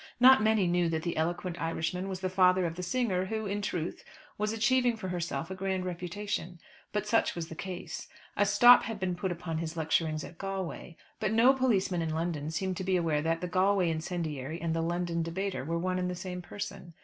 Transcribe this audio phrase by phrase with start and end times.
[0.19, 3.61] Not many knew that the eloquent Irishman was the father of the singer who, in
[3.61, 4.03] truth,
[4.35, 6.57] was achieving for herself a grand reputation.
[6.91, 8.07] But such was the case.
[8.35, 12.49] A stop had been put upon his lecturings at Galway; but no policeman in London
[12.49, 16.09] seemed to be aware that the Galway incendiary and the London debater were one and
[16.09, 16.95] the same person.